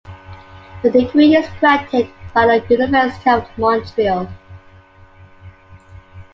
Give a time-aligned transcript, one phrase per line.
[0.81, 4.27] The degree is granted by the University of Montreal.